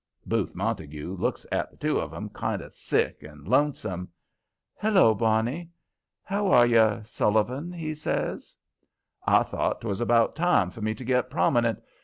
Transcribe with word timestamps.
Booth 0.25 0.55
Montague 0.55 1.15
looks 1.19 1.45
at 1.51 1.69
the 1.69 1.77
two 1.77 1.99
of 1.99 2.11
'em 2.11 2.29
kind 2.29 2.63
of 2.63 2.73
sick 2.73 3.21
and 3.21 3.47
lonesome. 3.47 4.09
"Hello, 4.77 5.13
Barney! 5.13 5.69
How 6.23 6.47
are 6.47 6.65
you, 6.65 7.03
Sullivan?" 7.05 7.71
he 7.71 7.93
says. 7.93 8.57
I 9.27 9.43
thought 9.43 9.81
'twas 9.81 10.01
about 10.01 10.35
time 10.35 10.71
for 10.71 10.81
me 10.81 10.95
to 10.95 11.05
get 11.05 11.29
prominent. 11.29 11.83